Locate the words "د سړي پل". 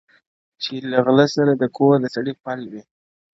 2.01-2.59